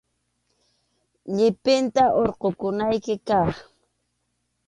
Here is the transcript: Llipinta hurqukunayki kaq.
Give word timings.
Llipinta 1.35 2.03
hurqukunayki 2.15 3.15
kaq. 3.27 3.51